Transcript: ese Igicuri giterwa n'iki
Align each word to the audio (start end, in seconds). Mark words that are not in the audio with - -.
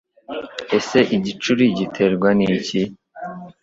ese 0.77 0.99
Igicuri 1.15 1.63
giterwa 1.77 2.29
n'iki 2.37 2.81